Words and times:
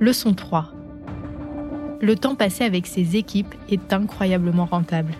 Leçon 0.00 0.32
3. 0.32 0.72
Le 2.00 2.16
temps 2.16 2.34
passé 2.34 2.64
avec 2.64 2.86
ses 2.86 3.16
équipes 3.16 3.54
est 3.68 3.92
incroyablement 3.92 4.64
rentable. 4.64 5.12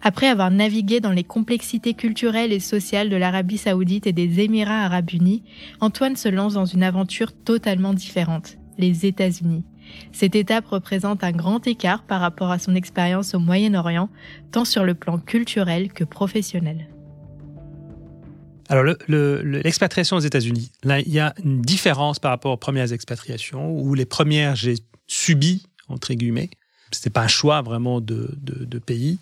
Après 0.00 0.28
avoir 0.28 0.50
navigué 0.50 1.00
dans 1.00 1.12
les 1.12 1.24
complexités 1.24 1.92
culturelles 1.92 2.54
et 2.54 2.58
sociales 2.60 3.10
de 3.10 3.16
l'Arabie 3.16 3.58
saoudite 3.58 4.06
et 4.06 4.14
des 4.14 4.40
Émirats 4.40 4.86
arabes 4.86 5.10
unis, 5.12 5.42
Antoine 5.80 6.16
se 6.16 6.30
lance 6.30 6.54
dans 6.54 6.64
une 6.64 6.82
aventure 6.82 7.32
totalement 7.32 7.92
différente, 7.92 8.56
les 8.78 9.04
États-Unis. 9.04 9.64
Cette 10.10 10.36
étape 10.36 10.68
représente 10.68 11.22
un 11.22 11.32
grand 11.32 11.66
écart 11.66 12.04
par 12.04 12.22
rapport 12.22 12.50
à 12.50 12.58
son 12.58 12.74
expérience 12.74 13.34
au 13.34 13.38
Moyen-Orient, 13.38 14.08
tant 14.52 14.64
sur 14.64 14.84
le 14.84 14.94
plan 14.94 15.18
culturel 15.18 15.92
que 15.92 16.04
professionnel. 16.04 16.88
Alors, 18.70 18.94
l'expatriation 19.08 20.16
aux 20.16 20.20
États-Unis, 20.20 20.70
là, 20.84 21.00
il 21.00 21.12
y 21.12 21.18
a 21.18 21.34
une 21.44 21.60
différence 21.60 22.20
par 22.20 22.30
rapport 22.30 22.52
aux 22.52 22.56
premières 22.56 22.92
expatriations, 22.92 23.68
où 23.68 23.94
les 23.94 24.04
premières, 24.04 24.54
j'ai 24.54 24.76
subi, 25.08 25.66
entre 25.88 26.14
guillemets. 26.14 26.50
C'était 26.92 27.10
pas 27.10 27.22
un 27.22 27.28
choix 27.28 27.62
vraiment 27.62 28.00
de, 28.00 28.28
pays, 28.86 29.18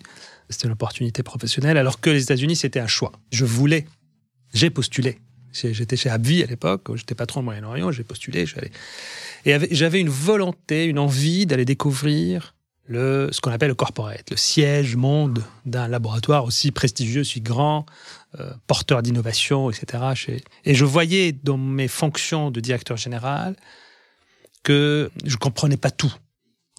c'était 0.51 0.67
une 0.67 0.73
opportunité 0.73 1.23
professionnelle, 1.23 1.77
alors 1.77 1.99
que 1.99 2.11
les 2.11 2.21
États-Unis, 2.21 2.57
c'était 2.57 2.79
un 2.79 2.87
choix. 2.87 3.11
Je 3.31 3.43
voulais, 3.43 3.87
j'ai 4.53 4.69
postulé. 4.69 5.17
J'étais 5.51 5.97
chez 5.97 6.11
Abvi 6.11 6.43
à 6.43 6.45
l'époque, 6.45 6.95
j'étais 6.95 7.15
patron 7.15 7.39
de 7.39 7.45
Moyen-Orient, 7.45 7.91
j'ai 7.91 8.03
postulé, 8.03 8.45
je 8.45 8.55
Et 9.45 9.75
j'avais 9.75 9.99
une 9.99 10.09
volonté, 10.09 10.85
une 10.85 10.99
envie 10.99 11.47
d'aller 11.47 11.65
découvrir 11.65 12.53
le, 12.89 13.29
ce 13.31 13.39
qu'on 13.39 13.51
appelle 13.51 13.69
le 13.69 13.75
corporate, 13.75 14.31
le 14.31 14.35
siège 14.35 14.95
monde 14.95 15.43
d'un 15.65 15.87
laboratoire 15.87 16.43
aussi 16.43 16.71
prestigieux, 16.71 17.21
aussi 17.21 17.39
grand, 17.39 17.85
euh, 18.39 18.51
porteur 18.65 19.03
d'innovation, 19.03 19.69
etc. 19.69 20.41
Et 20.65 20.73
je 20.73 20.85
voyais 20.85 21.31
dans 21.31 21.57
mes 21.57 21.87
fonctions 21.87 22.49
de 22.49 22.59
directeur 22.59 22.97
général 22.97 23.55
que 24.63 25.11
je 25.23 25.37
comprenais 25.37 25.77
pas 25.77 25.91
tout 25.91 26.13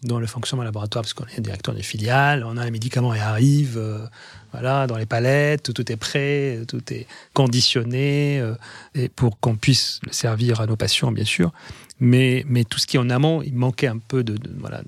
dans 0.02 0.18
le 0.18 0.26
fonctionnement 0.26 0.64
laboratoire, 0.64 1.02
parce 1.02 1.14
qu'on 1.14 1.26
est 1.26 1.40
directeur 1.40 1.74
de 1.74 1.82
filiale, 1.82 2.42
on 2.44 2.56
a 2.56 2.62
un 2.62 2.70
médicament 2.70 3.12
qui 3.12 3.18
arrive, 3.18 3.76
euh, 3.76 4.04
voilà, 4.50 4.86
dans 4.86 4.96
les 4.96 5.06
palettes, 5.06 5.72
tout 5.74 5.92
est 5.92 5.96
prêt, 5.96 6.60
tout 6.66 6.82
est 6.92 7.06
conditionné, 7.34 8.40
euh, 8.40 8.54
et 8.94 9.08
pour 9.10 9.38
qu'on 9.38 9.56
puisse 9.56 10.00
le 10.04 10.12
servir 10.12 10.60
à 10.60 10.66
nos 10.66 10.76
patients, 10.76 11.12
bien 11.12 11.26
sûr. 11.26 11.52
Mais, 12.00 12.44
mais 12.48 12.64
tout 12.64 12.78
ce 12.78 12.86
qui 12.86 12.96
est 12.96 13.00
en 13.00 13.10
amont, 13.10 13.42
il 13.42 13.54
manquait 13.54 13.88
un 13.88 13.98
peu 13.98 14.24
de, 14.24 14.38
voilà, 14.58 14.82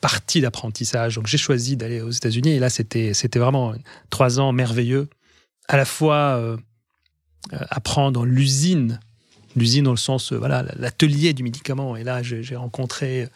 partie 0.00 0.40
d'apprentissage. 0.40 1.16
Donc 1.16 1.26
j'ai 1.26 1.38
choisi 1.38 1.76
d'aller 1.76 2.00
aux 2.00 2.10
États-Unis, 2.10 2.50
et 2.50 2.58
là, 2.58 2.70
c'était, 2.70 3.14
c'était 3.14 3.38
vraiment 3.38 3.74
trois 4.10 4.40
ans 4.40 4.52
merveilleux. 4.52 5.08
À 5.68 5.76
la 5.76 5.84
fois 5.84 6.36
euh, 6.36 6.56
apprendre 7.52 8.12
dans 8.12 8.24
l'usine, 8.24 9.00
l'usine 9.56 9.84
dans 9.84 9.90
le 9.90 9.96
sens, 9.96 10.32
voilà, 10.32 10.64
l'atelier 10.76 11.32
du 11.32 11.42
médicament. 11.42 11.96
Et 11.96 12.04
là, 12.04 12.22
j'ai 12.22 12.56
rencontré 12.56 13.28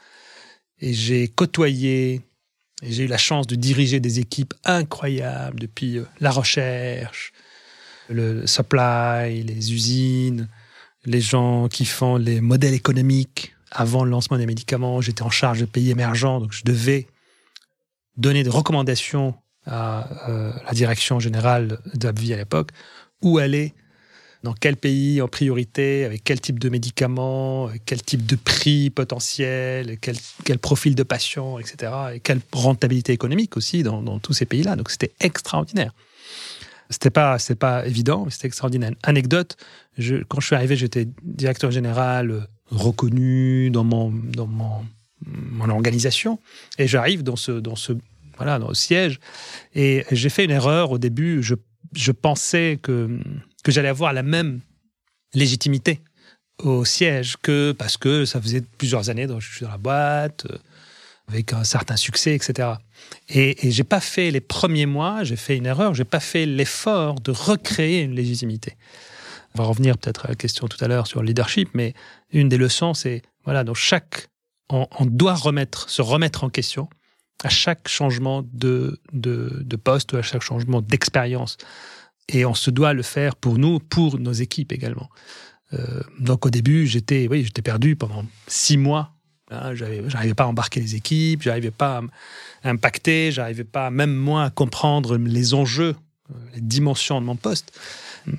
et 0.80 0.92
j'ai 0.92 1.28
côtoyé, 1.28 2.22
et 2.82 2.92
j'ai 2.92 3.04
eu 3.04 3.06
la 3.06 3.18
chance 3.18 3.46
de 3.46 3.54
diriger 3.54 4.00
des 4.00 4.18
équipes 4.18 4.54
incroyables 4.64 5.60
depuis 5.60 5.98
euh, 5.98 6.04
la 6.20 6.30
recherche, 6.30 7.32
le 8.08 8.46
supply, 8.46 9.42
les 9.44 9.72
usines, 9.72 10.48
les 11.04 11.20
gens 11.20 11.68
qui 11.68 11.84
font 11.84 12.16
les 12.16 12.40
modèles 12.40 12.74
économiques 12.74 13.51
avant 13.72 14.04
le 14.04 14.10
lancement 14.10 14.38
des 14.38 14.46
médicaments. 14.46 15.00
J'étais 15.00 15.22
en 15.22 15.30
charge 15.30 15.60
de 15.60 15.64
pays 15.64 15.90
émergents, 15.90 16.40
donc 16.40 16.52
je 16.52 16.62
devais 16.64 17.06
donner 18.16 18.42
des 18.42 18.50
recommandations 18.50 19.34
à 19.66 20.28
euh, 20.28 20.52
la 20.66 20.72
direction 20.72 21.20
générale 21.20 21.78
d'Abvi 21.94 22.32
à 22.34 22.36
l'époque, 22.36 22.70
où 23.22 23.38
aller 23.38 23.74
dans 24.42 24.54
quel 24.54 24.76
pays 24.76 25.22
en 25.22 25.28
priorité, 25.28 26.04
avec 26.04 26.24
quel 26.24 26.40
type 26.40 26.58
de 26.58 26.68
médicaments, 26.68 27.70
quel 27.86 28.02
type 28.02 28.26
de 28.26 28.34
prix 28.34 28.90
potentiel, 28.90 29.98
quel, 30.00 30.58
profil 30.58 30.94
de 30.94 31.04
patient, 31.04 31.58
etc. 31.58 31.92
Et 32.14 32.20
quelle 32.20 32.40
rentabilité 32.52 33.12
économique 33.12 33.56
aussi 33.56 33.84
dans, 33.84 34.18
tous 34.18 34.32
ces 34.32 34.46
pays-là. 34.46 34.74
Donc 34.74 34.90
c'était 34.90 35.12
extraordinaire. 35.20 35.92
C'était 36.90 37.10
pas, 37.10 37.38
pas 37.58 37.86
évident, 37.86 38.24
mais 38.24 38.32
c'était 38.32 38.48
extraordinaire. 38.48 38.90
Anecdote, 39.04 39.56
quand 39.96 40.40
je 40.40 40.46
suis 40.46 40.56
arrivé, 40.56 40.74
j'étais 40.74 41.06
directeur 41.22 41.70
général 41.70 42.48
reconnu 42.72 43.70
dans 43.70 43.84
mon, 43.84 44.10
dans 44.10 44.46
mon, 44.46 44.84
mon 45.24 45.68
organisation, 45.68 46.38
et 46.78 46.88
j'arrive 46.88 47.22
dans 47.22 47.36
ce, 47.36 47.52
dans 47.52 47.76
ce, 47.76 47.92
voilà, 48.36 48.58
dans 48.58 48.68
le 48.68 48.74
siège, 48.74 49.20
et 49.74 50.04
j'ai 50.10 50.28
fait 50.28 50.44
une 50.44 50.50
erreur 50.50 50.90
au 50.90 50.98
début. 50.98 51.42
Je, 51.42 51.54
je 51.94 52.12
pensais 52.12 52.78
que 52.82 53.20
que 53.62 53.70
j'allais 53.70 53.88
avoir 53.88 54.12
la 54.12 54.22
même 54.22 54.60
légitimité 55.34 56.00
au 56.58 56.84
siège 56.84 57.36
que 57.40 57.72
parce 57.72 57.96
que 57.96 58.24
ça 58.24 58.40
faisait 58.40 58.62
plusieurs 58.78 59.08
années 59.08 59.26
que 59.26 59.40
je 59.40 59.52
suis 59.52 59.64
dans 59.64 59.70
la 59.70 59.78
boîte, 59.78 60.46
euh, 60.50 60.56
avec 61.28 61.52
un 61.52 61.64
certain 61.64 61.96
succès, 61.96 62.34
etc. 62.34 62.68
Et, 63.28 63.66
et 63.66 63.70
j'ai 63.70 63.84
pas 63.84 64.00
fait 64.00 64.30
les 64.30 64.40
premiers 64.40 64.86
mois, 64.86 65.24
j'ai 65.24 65.36
fait 65.36 65.56
une 65.56 65.66
erreur, 65.66 65.94
j'ai 65.94 66.04
pas 66.04 66.20
fait 66.20 66.46
l'effort 66.46 67.20
de 67.20 67.30
recréer 67.30 68.02
une 68.02 68.14
légitimité. 68.14 68.76
On 69.54 69.62
va 69.62 69.68
revenir 69.68 69.98
peut-être 69.98 70.26
à 70.26 70.28
la 70.28 70.34
question 70.34 70.68
tout 70.68 70.82
à 70.82 70.88
l'heure 70.88 71.06
sur 71.06 71.20
le 71.20 71.26
leadership, 71.26 71.70
mais 71.74 71.94
une 72.32 72.48
des 72.48 72.56
leçons, 72.56 72.94
c'est 72.94 73.22
voilà, 73.44 73.64
dans 73.64 73.74
chaque, 73.74 74.28
on, 74.70 74.86
doit 75.04 75.34
remettre, 75.34 75.90
se 75.90 76.00
remettre 76.00 76.44
en 76.44 76.50
question 76.50 76.88
à 77.44 77.48
chaque 77.48 77.88
changement 77.88 78.44
de, 78.52 79.00
de, 79.12 79.62
de 79.64 79.76
poste, 79.76 80.14
à 80.14 80.22
chaque 80.22 80.42
changement 80.42 80.80
d'expérience. 80.80 81.56
Et 82.28 82.44
on 82.44 82.54
se 82.54 82.70
doit 82.70 82.92
le 82.92 83.02
faire 83.02 83.36
pour 83.36 83.58
nous, 83.58 83.80
pour 83.80 84.18
nos 84.18 84.32
équipes 84.32 84.72
également. 84.72 85.10
Euh, 85.74 86.02
donc 86.20 86.46
au 86.46 86.50
début, 86.50 86.86
j'étais 86.86 87.26
oui, 87.28 87.44
j'étais 87.44 87.62
perdu 87.62 87.96
pendant 87.96 88.24
six 88.46 88.76
mois. 88.76 89.12
Hein, 89.50 89.74
j'arrivais 89.74 90.34
pas 90.34 90.44
à 90.44 90.46
embarquer 90.46 90.80
les 90.80 90.94
équipes, 90.94 91.42
j'arrivais 91.42 91.70
pas 91.70 92.02
à 92.62 92.70
impacter, 92.70 93.32
j'arrivais 93.32 93.64
pas 93.64 93.90
même 93.90 94.14
moi 94.14 94.44
à 94.44 94.50
comprendre 94.50 95.18
les 95.18 95.52
enjeux, 95.52 95.94
les 96.54 96.60
dimensions 96.60 97.20
de 97.20 97.26
mon 97.26 97.36
poste, 97.36 97.72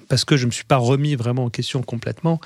parce 0.07 0.25
que 0.25 0.37
je 0.37 0.45
me 0.45 0.51
suis 0.51 0.63
pas 0.63 0.77
remis 0.77 1.15
vraiment 1.15 1.45
en 1.45 1.49
question 1.49 1.81
complètement 1.81 2.39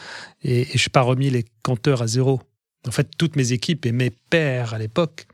et, 0.44 0.62
et 0.62 0.74
je 0.74 0.78
suis 0.78 0.90
pas 0.90 1.02
remis 1.02 1.30
les 1.30 1.46
compteurs 1.64 2.02
à 2.02 2.08
zéro. 2.08 2.42
En 2.88 2.92
fait, 2.92 3.10
toutes 3.18 3.36
mes 3.36 3.52
équipes 3.52 3.86
et 3.86 3.92
mes 3.92 4.10
pairs 4.10 4.74
à 4.74 4.80
l'époque 4.80 5.28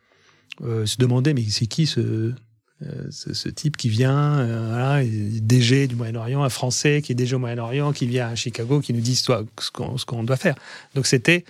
euh, 0.62 0.85
se 0.85 0.97
demandaient 0.97 1.34
mais 1.34 1.44
c'est 1.50 1.66
qui 1.66 1.88
ce 1.88 2.34
euh, 2.81 3.07
ce, 3.12 3.47
type 3.50 3.78
qui 3.78 3.88
vient, 3.88 4.40
euh, 4.40 5.06
DG 5.41 5.88
du 5.88 5.96
Moyen-Orient, 5.96 6.44
un 6.44 6.50
Français 6.50 7.01
qui 7.01 7.13
est 7.13 7.16
DG 7.16 7.34
au 7.34 7.40
Moyen-Orient, 7.40 7.94
qui 7.94 8.07
vient 8.07 8.28
à 8.28 8.35
Chicago, 8.35 8.81
qui 8.81 8.94
nous 8.94 9.00
dit 9.00 9.16
ce 9.16 10.06
qu'on 10.06 10.24
doit 10.24 10.35
faire. 10.35 10.56
Donc 10.94 11.07
c'était, 11.07 11.45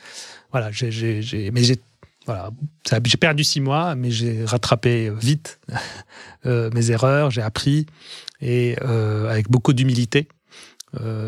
voilà, 0.51 0.69
j'ai, 0.72 1.51
mais 1.51 1.63
j'ai, 1.63 1.80
voilà, 2.28 2.51
j'ai 2.85 3.18
perdu 3.18 3.44
six 3.44 3.62
mois, 3.62 3.95
mais 3.95 4.12
j'ai 4.12 4.45
rattrapé 4.45 5.09
vite 5.09 5.59
mes 6.45 6.91
erreurs, 6.91 7.31
j'ai 7.31 7.41
appris 7.41 7.88
et 8.44 8.78
avec 9.30 9.50
beaucoup 9.50 9.74
d'humilité. 9.74 10.28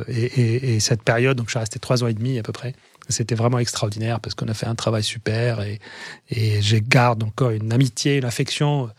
Et, 0.07 0.75
et, 0.75 0.79
cette 0.79 1.01
période, 1.01 1.37
donc 1.37 1.47
je 1.47 1.51
suis 1.53 1.59
resté 1.59 1.79
trois 1.79 2.03
ans 2.03 2.07
et 2.07 2.13
demi 2.13 2.37
à 2.37 2.43
peu 2.43 2.51
près. 2.51 2.73
C'était 3.09 3.33
vraiment 3.33 3.57
extraordinaire 3.57 4.19
parce 4.19 4.35
qu'on 4.35 4.47
a 4.47 4.53
fait 4.53 4.67
un 4.67 4.75
travail 4.75 5.03
super 5.03 5.61
et, 5.61 5.79
et 6.29 6.61
je 6.61 6.77
garde 6.77 7.23
encore 7.23 7.51
une 7.51 7.73
amitié, 7.73 8.17
une 8.17 8.25
affection 8.25 8.89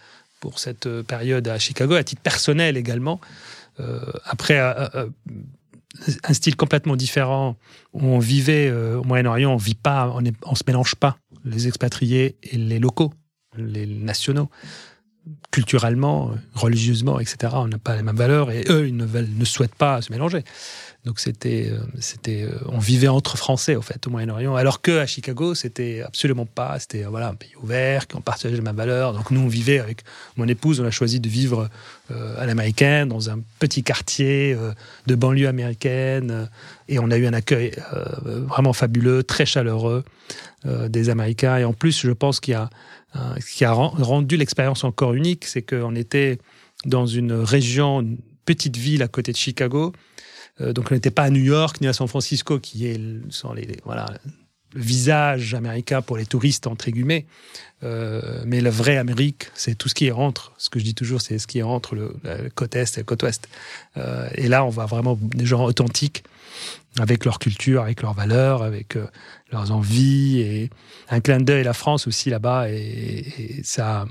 pour 0.40 0.58
cette 0.58 0.86
euh, 0.86 1.02
période 1.02 1.48
à 1.48 1.58
Chicago, 1.58 1.94
à 1.94 2.04
titre 2.04 2.22
personnel 2.22 2.76
également. 2.76 3.20
Euh, 3.80 4.00
après, 4.24 4.58
euh, 4.58 5.08
un 6.24 6.32
style 6.32 6.56
complètement 6.56 6.96
différent 6.96 7.56
on 7.94 8.18
vivait 8.18 8.70
au 8.70 9.02
Moyen-Orient, 9.02 9.50
on 9.50 9.56
vit 9.56 9.74
pas, 9.74 10.14
se 10.54 10.62
mélange 10.66 10.94
pas 10.94 11.16
les 11.46 11.68
expatriés 11.68 12.36
et 12.42 12.58
les 12.58 12.78
locaux, 12.78 13.14
les 13.56 13.86
nationaux. 13.86 14.50
Culturellement, 15.50 16.32
religieusement, 16.54 17.18
etc., 17.18 17.54
on 17.56 17.66
n'a 17.66 17.78
pas 17.78 17.96
les 17.96 18.02
mêmes 18.02 18.16
valeurs 18.16 18.50
et 18.52 18.64
eux, 18.68 18.86
ils 18.86 18.96
ne, 18.96 19.44
souhaitent 19.44 19.74
pas 19.74 20.00
se 20.00 20.12
mélanger. 20.12 20.44
Donc 21.06 21.20
c'était, 21.20 21.68
euh, 21.70 21.78
c'était, 22.00 22.42
euh, 22.42 22.58
on 22.66 22.78
vivait 22.78 23.08
entre 23.08 23.36
Français 23.36 23.76
au 23.76 23.82
fait 23.82 24.06
au 24.06 24.10
Moyen-Orient, 24.10 24.54
alors 24.56 24.82
que 24.82 24.98
à 24.98 25.06
Chicago 25.06 25.54
c'était 25.54 26.02
absolument 26.02 26.46
pas. 26.46 26.78
C'était 26.80 27.04
euh, 27.04 27.08
voilà 27.08 27.28
un 27.28 27.34
pays 27.34 27.52
ouvert, 27.62 28.06
qui 28.06 28.20
partageait 28.20 28.56
les 28.56 28.60
mêmes 28.60 28.76
valeurs. 28.76 29.14
Donc 29.14 29.30
nous 29.30 29.40
on 29.40 29.48
vivait 29.48 29.78
avec 29.78 30.02
mon 30.36 30.46
épouse, 30.46 30.80
on 30.80 30.84
a 30.84 30.90
choisi 30.90 31.20
de 31.20 31.28
vivre 31.28 31.68
à 32.10 32.46
l'américaine 32.46 33.08
dans 33.08 33.30
un 33.30 33.40
petit 33.58 33.82
quartier 33.82 34.56
de 35.06 35.14
banlieue 35.16 35.48
américaine, 35.48 36.48
et 36.88 37.00
on 37.00 37.10
a 37.10 37.16
eu 37.16 37.26
un 37.26 37.32
accueil 37.32 37.72
vraiment 38.24 38.72
fabuleux, 38.72 39.24
très 39.24 39.44
chaleureux 39.44 40.04
des 40.64 41.08
Américains. 41.08 41.56
Et 41.56 41.64
en 41.64 41.72
plus, 41.72 42.00
je 42.00 42.12
pense 42.12 42.38
qu'il 42.38 42.52
y 42.52 42.54
a 42.54 42.70
ce 43.40 43.54
qui 43.54 43.64
a 43.64 43.72
rendu 43.72 44.36
l'expérience 44.36 44.84
encore 44.84 45.14
unique, 45.14 45.44
c'est 45.44 45.62
qu'on 45.62 45.94
était 45.94 46.38
dans 46.84 47.06
une 47.06 47.32
région, 47.32 48.00
une 48.00 48.18
petite 48.44 48.76
ville 48.76 49.02
à 49.02 49.08
côté 49.08 49.32
de 49.32 49.36
Chicago, 49.36 49.92
euh, 50.60 50.72
donc 50.72 50.90
on 50.90 50.94
n'était 50.94 51.10
pas 51.10 51.24
à 51.24 51.30
New 51.30 51.42
York 51.42 51.80
ni 51.80 51.86
à 51.86 51.92
San 51.92 52.08
Francisco, 52.08 52.58
qui 52.58 52.86
est, 52.86 53.00
sont 53.30 53.52
les, 53.52 53.76
voilà, 53.84 54.06
visage 54.74 55.54
américain 55.54 56.02
pour 56.02 56.16
les 56.16 56.26
touristes, 56.26 56.66
entre 56.66 56.90
guillemets. 56.90 57.26
Euh, 57.82 58.42
mais 58.46 58.60
la 58.60 58.70
vraie 58.70 58.96
Amérique, 58.96 59.48
c'est 59.54 59.76
tout 59.76 59.88
ce 59.88 59.94
qui 59.94 60.06
est 60.06 60.12
entre. 60.12 60.52
Ce 60.58 60.70
que 60.70 60.78
je 60.78 60.84
dis 60.84 60.94
toujours, 60.94 61.20
c'est 61.20 61.38
ce 61.38 61.46
qui 61.46 61.58
est 61.58 61.62
entre 61.62 61.94
le, 61.94 62.14
la 62.24 62.48
côte 62.50 62.74
est 62.74 62.96
et 62.96 63.00
la 63.00 63.04
côte 63.04 63.22
ouest. 63.22 63.48
Euh, 63.96 64.28
et 64.34 64.48
là, 64.48 64.64
on 64.64 64.68
voit 64.68 64.86
vraiment 64.86 65.18
des 65.20 65.46
gens 65.46 65.64
authentiques, 65.64 66.24
avec 66.98 67.24
leur 67.24 67.38
culture, 67.38 67.82
avec 67.82 68.02
leurs 68.02 68.14
valeurs, 68.14 68.62
avec 68.62 68.96
euh, 68.96 69.06
leurs 69.52 69.72
envies, 69.72 70.40
et 70.40 70.70
un 71.10 71.20
clin 71.20 71.40
d'œil 71.40 71.64
la 71.64 71.72
France 71.72 72.06
aussi 72.06 72.30
là-bas. 72.30 72.70
Et, 72.70 73.60
ça, 73.62 74.06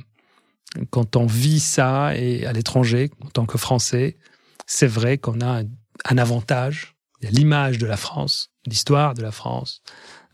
quand 0.90 1.16
on 1.16 1.26
vit 1.26 1.60
ça 1.60 2.16
et 2.16 2.46
à 2.46 2.54
l'étranger, 2.54 3.12
en 3.24 3.30
tant 3.30 3.46
que 3.46 3.58
Français, 3.58 4.18
c'est 4.66 4.88
vrai 4.88 5.18
qu'on 5.18 5.42
a 5.42 5.62
un, 5.62 5.66
un 6.06 6.18
avantage. 6.18 6.96
Il 7.22 7.26
y 7.26 7.28
a 7.28 7.32
l'image 7.32 7.78
de 7.78 7.86
la 7.86 7.98
France, 7.98 8.52
l'histoire 8.66 9.14
de 9.14 9.22
la 9.22 9.32
France, 9.32 9.82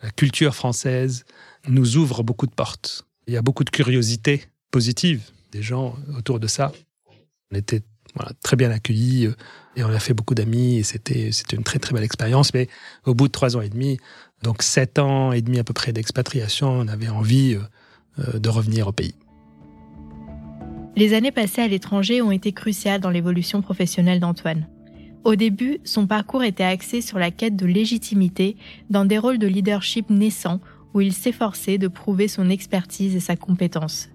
la 0.01 0.09
culture 0.09 0.55
française 0.55 1.25
nous 1.67 1.97
ouvre 1.97 2.23
beaucoup 2.23 2.47
de 2.47 2.53
portes. 2.53 3.05
Il 3.27 3.33
y 3.33 3.37
a 3.37 3.41
beaucoup 3.41 3.63
de 3.63 3.69
curiosité 3.69 4.43
positive 4.71 5.29
des 5.51 5.61
gens 5.61 5.95
autour 6.17 6.39
de 6.39 6.47
ça. 6.47 6.71
On 7.51 7.55
était 7.55 7.83
très 8.43 8.55
bien 8.55 8.71
accueillis 8.71 9.27
euh, 9.27 9.35
et 9.75 9.83
on 9.83 9.89
a 9.89 9.99
fait 9.99 10.13
beaucoup 10.13 10.35
d'amis 10.35 10.77
et 10.77 10.83
c'était 10.83 11.31
c'était 11.31 11.55
une 11.55 11.63
très 11.63 11.79
très 11.79 11.93
belle 11.93 12.03
expérience. 12.03 12.53
Mais 12.53 12.67
au 13.05 13.13
bout 13.13 13.27
de 13.27 13.31
trois 13.31 13.55
ans 13.55 13.61
et 13.61 13.69
demi, 13.69 13.99
donc 14.43 14.63
sept 14.63 14.99
ans 14.99 15.31
et 15.31 15.41
demi 15.41 15.59
à 15.59 15.63
peu 15.63 15.73
près 15.73 15.93
d'expatriation, 15.93 16.69
on 16.69 16.87
avait 16.87 17.09
envie 17.09 17.57
euh, 18.19 18.39
de 18.39 18.49
revenir 18.49 18.87
au 18.87 18.91
pays. 18.91 19.15
Les 20.97 21.13
années 21.13 21.31
passées 21.31 21.61
à 21.61 21.67
l'étranger 21.67 22.21
ont 22.21 22.31
été 22.31 22.51
cruciales 22.51 22.99
dans 22.99 23.09
l'évolution 23.09 23.61
professionnelle 23.61 24.19
d'Antoine. 24.19 24.67
Au 25.23 25.35
début, 25.35 25.79
son 25.83 26.07
parcours 26.07 26.43
était 26.43 26.63
axé 26.63 27.01
sur 27.01 27.17
la 27.17 27.31
quête 27.31 27.55
de 27.55 27.65
légitimité 27.65 28.57
dans 28.89 29.05
des 29.05 29.17
rôles 29.17 29.37
de 29.37 29.47
leadership 29.47 30.09
naissants 30.09 30.59
où 30.93 31.01
il 31.01 31.13
s'efforçait 31.13 31.77
de 31.77 31.87
prouver 31.87 32.27
son 32.27 32.49
expertise 32.49 33.15
et 33.15 33.19
sa 33.19 33.35
compétence. 33.35 34.09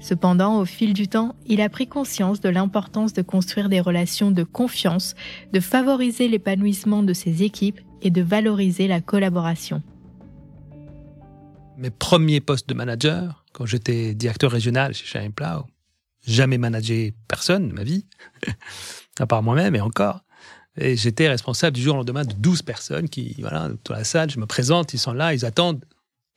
Cependant, 0.00 0.60
au 0.60 0.64
fil 0.64 0.92
du 0.92 1.08
temps, 1.08 1.34
il 1.46 1.60
a 1.60 1.68
pris 1.68 1.88
conscience 1.88 2.40
de 2.40 2.48
l'importance 2.48 3.12
de 3.12 3.22
construire 3.22 3.68
des 3.68 3.80
relations 3.80 4.30
de 4.30 4.44
confiance, 4.44 5.14
de 5.52 5.60
favoriser 5.60 6.28
l'épanouissement 6.28 7.02
de 7.02 7.12
ses 7.12 7.42
équipes 7.42 7.80
et 8.02 8.10
de 8.10 8.22
valoriser 8.22 8.86
la 8.86 9.00
collaboration. 9.00 9.82
Mes 11.76 11.90
premiers 11.90 12.40
postes 12.40 12.68
de 12.68 12.74
manager, 12.74 13.44
quand 13.52 13.66
j'étais 13.66 14.14
directeur 14.14 14.50
régional 14.50 14.94
chez 14.94 15.04
Shine 15.06 15.32
Plow, 15.32 15.66
jamais 16.26 16.58
managé 16.58 17.14
personne 17.26 17.68
de 17.68 17.72
ma 17.72 17.82
vie, 17.82 18.06
à 19.18 19.26
part 19.26 19.42
moi-même 19.42 19.74
et 19.74 19.80
encore. 19.80 20.24
Et 20.76 20.96
j'étais 20.96 21.28
responsable 21.28 21.74
du 21.74 21.82
jour 21.82 21.94
au 21.94 21.98
lendemain 21.98 22.24
de 22.24 22.34
12 22.34 22.62
personnes 22.62 23.08
qui, 23.08 23.34
voilà, 23.40 23.68
dans 23.84 23.94
la 23.94 24.04
salle, 24.04 24.30
je 24.30 24.38
me 24.38 24.46
présente, 24.46 24.94
ils 24.94 24.98
sont 24.98 25.12
là, 25.12 25.34
ils 25.34 25.44
attendent 25.44 25.84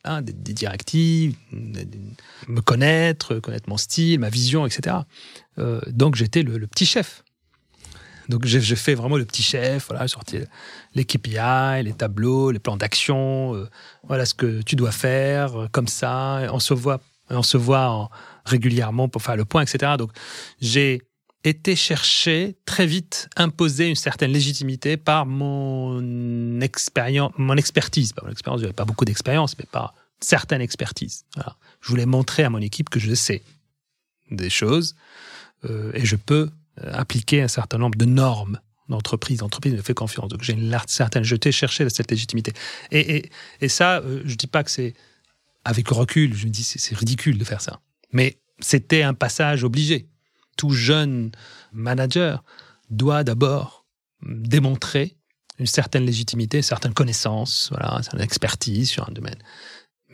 hein, 0.04 0.22
des, 0.22 0.52
directives, 0.52 1.36
me 1.52 2.60
connaître, 2.60 3.38
connaître 3.38 3.68
mon 3.68 3.76
style, 3.76 4.20
ma 4.20 4.28
vision, 4.28 4.66
etc. 4.66 4.96
Euh, 5.58 5.80
donc 5.88 6.16
j'étais 6.16 6.42
le, 6.42 6.66
petit 6.66 6.86
chef. 6.86 7.24
Donc 8.28 8.46
j'ai 8.46 8.60
fait 8.76 8.94
vraiment 8.94 9.16
le 9.16 9.24
petit 9.24 9.42
chef, 9.42 9.88
voilà, 9.88 10.06
sorti 10.08 10.38
les 10.94 11.04
KPI, 11.04 11.82
les 11.82 11.92
tableaux, 11.92 12.50
les 12.50 12.60
plans 12.60 12.76
d'action, 12.76 13.54
euh, 13.54 13.68
voilà 14.04 14.24
ce 14.24 14.34
que 14.34 14.62
tu 14.62 14.76
dois 14.76 14.92
faire, 14.92 15.62
euh, 15.62 15.68
comme 15.70 15.88
ça, 15.88 16.42
on 16.52 16.60
se 16.60 16.72
voit, 16.72 17.00
on 17.30 17.42
se 17.42 17.56
voit 17.56 17.88
en, 17.90 18.10
régulièrement 18.44 19.08
pour 19.08 19.22
faire 19.22 19.36
le 19.36 19.44
point, 19.44 19.62
etc. 19.62 19.94
Donc 19.98 20.12
j'ai 20.60 21.02
été 21.44 21.74
chercher 21.74 22.56
très 22.66 22.86
vite, 22.86 23.28
imposer 23.36 23.88
une 23.88 23.96
certaine 23.96 24.32
légitimité 24.32 24.96
par 24.96 25.26
mon 25.26 26.60
expérience, 26.60 27.32
mon 27.36 27.56
expertise. 27.56 28.12
Pas 28.12 28.22
mon 28.24 28.30
expérience, 28.30 28.62
pas 28.72 28.84
beaucoup 28.84 29.04
d'expérience, 29.04 29.58
mais 29.58 29.66
par 29.70 29.94
certaine 30.20 30.60
expertise. 30.60 31.24
Je 31.80 31.88
voulais 31.88 32.06
montrer 32.06 32.44
à 32.44 32.50
mon 32.50 32.60
équipe 32.60 32.88
que 32.90 33.00
je 33.00 33.12
sais 33.14 33.42
des 34.30 34.50
choses 34.50 34.94
euh, 35.64 35.90
et 35.94 36.06
je 36.06 36.16
peux 36.16 36.50
euh, 36.80 36.92
appliquer 36.94 37.42
un 37.42 37.48
certain 37.48 37.78
nombre 37.78 37.98
de 37.98 38.04
normes 38.04 38.60
d'entreprise. 38.88 39.40
L'entreprise 39.40 39.74
me 39.74 39.82
fait 39.82 39.94
confiance. 39.94 40.28
Donc 40.28 40.42
j'ai 40.42 40.52
une 40.52 40.76
certaine, 40.86 41.24
je 41.24 41.36
t'ai 41.36 41.52
cherché 41.52 41.88
cette 41.90 42.10
légitimité. 42.10 42.52
Et, 42.90 43.16
et, 43.16 43.30
et 43.60 43.68
ça, 43.68 43.98
euh, 43.98 44.22
je 44.24 44.34
dis 44.36 44.46
pas 44.46 44.62
que 44.62 44.70
c'est 44.70 44.94
avec 45.64 45.88
recul, 45.88 46.34
je 46.34 46.46
me 46.46 46.50
dis 46.50 46.64
c'est 46.64 46.96
ridicule 46.96 47.38
de 47.38 47.44
faire 47.44 47.60
ça. 47.60 47.80
Mais 48.12 48.38
c'était 48.60 49.02
un 49.02 49.14
passage 49.14 49.64
obligé 49.64 50.08
tout 50.56 50.70
jeune 50.70 51.32
manager 51.72 52.44
doit 52.90 53.24
d'abord 53.24 53.86
démontrer 54.22 55.16
une 55.58 55.66
certaine 55.66 56.04
légitimité, 56.04 56.58
une 56.58 56.62
certaine 56.62 56.94
connaissance, 56.94 57.68
voilà, 57.70 57.94
une 57.96 58.02
certaine 58.02 58.22
expertise 58.22 58.90
sur 58.90 59.08
un 59.08 59.12
domaine. 59.12 59.38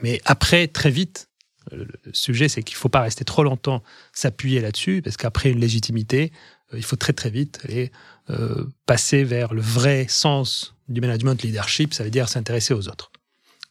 Mais 0.02 0.20
après, 0.24 0.68
très 0.68 0.90
vite, 0.90 1.28
le 1.72 1.86
sujet, 2.12 2.48
c'est 2.48 2.62
qu'il 2.62 2.76
ne 2.76 2.80
faut 2.80 2.88
pas 2.88 3.02
rester 3.02 3.24
trop 3.24 3.42
longtemps 3.42 3.82
s'appuyer 4.12 4.60
là-dessus, 4.60 5.02
parce 5.02 5.16
qu'après 5.16 5.50
une 5.50 5.60
légitimité, 5.60 6.32
euh, 6.72 6.78
il 6.78 6.84
faut 6.84 6.96
très 6.96 7.12
très 7.12 7.30
vite 7.30 7.60
aller 7.64 7.92
euh, 8.30 8.66
passer 8.86 9.24
vers 9.24 9.54
le 9.54 9.60
vrai 9.60 10.06
sens 10.08 10.74
du 10.88 11.00
management 11.00 11.42
leadership, 11.42 11.94
ça 11.94 12.04
veut 12.04 12.10
dire 12.10 12.28
s'intéresser 12.28 12.74
aux 12.74 12.88
autres 12.88 13.10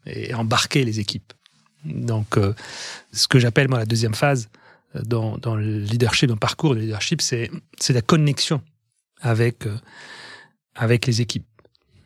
et 0.05 0.33
embarquer 0.33 0.83
les 0.83 0.99
équipes. 0.99 1.33
Donc, 1.85 2.37
euh, 2.37 2.53
ce 3.11 3.27
que 3.27 3.39
j'appelle 3.39 3.67
moi 3.67 3.79
la 3.79 3.85
deuxième 3.85 4.15
phase, 4.15 4.49
dans, 4.95 5.55
le 5.55 5.79
leadership, 5.79 6.27
dans 6.27 6.35
le 6.35 6.39
parcours 6.39 6.75
de 6.75 6.79
leadership, 6.79 7.21
c'est 7.21 7.49
la 7.89 8.01
connexion 8.01 8.61
avec, 9.21 9.65
euh, 9.65 9.77
avec 10.75 11.05
les 11.05 11.21
équipes. 11.21 11.47